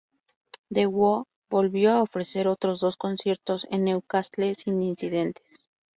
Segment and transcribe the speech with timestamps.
[0.71, 5.67] The Who volvió a ofrecer otros dos conciertos en Newcastle sin incidentes.